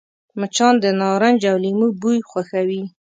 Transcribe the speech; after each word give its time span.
مچان 0.39 0.73
د 0.79 0.85
نارنج 0.99 1.41
او 1.51 1.57
لیمو 1.63 1.87
بوی 2.01 2.19
خوښوي 2.29 2.81